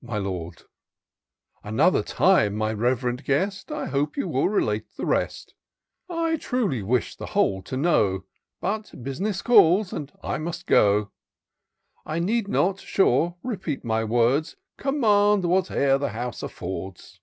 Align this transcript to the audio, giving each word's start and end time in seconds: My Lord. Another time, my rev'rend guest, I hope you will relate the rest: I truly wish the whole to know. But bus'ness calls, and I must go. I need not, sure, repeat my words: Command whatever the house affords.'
My 0.00 0.16
Lord. 0.16 0.62
Another 1.62 2.02
time, 2.02 2.54
my 2.54 2.72
rev'rend 2.72 3.24
guest, 3.26 3.70
I 3.70 3.88
hope 3.88 4.16
you 4.16 4.26
will 4.26 4.48
relate 4.48 4.86
the 4.96 5.04
rest: 5.04 5.52
I 6.08 6.38
truly 6.38 6.82
wish 6.82 7.14
the 7.14 7.26
whole 7.36 7.60
to 7.64 7.76
know. 7.76 8.24
But 8.62 8.84
bus'ness 9.04 9.42
calls, 9.44 9.92
and 9.92 10.10
I 10.22 10.38
must 10.38 10.64
go. 10.64 11.10
I 12.06 12.20
need 12.20 12.48
not, 12.48 12.80
sure, 12.80 13.36
repeat 13.42 13.84
my 13.84 14.02
words: 14.02 14.56
Command 14.78 15.44
whatever 15.44 15.98
the 15.98 16.08
house 16.12 16.42
affords.' 16.42 17.20